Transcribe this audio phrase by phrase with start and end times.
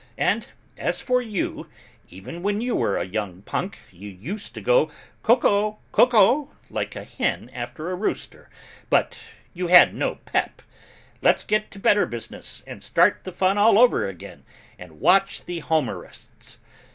[0.17, 0.47] And
[0.79, 1.69] as for you,
[2.09, 4.89] even when you were a young punk you used to go
[5.21, 8.49] 'Co co co co,' like a hen after a rooster,
[8.89, 9.19] but
[9.53, 10.63] you had no pep.
[11.21, 14.43] Let's get to better business and start the fun all over again
[14.79, 16.57] and watch the Homerists."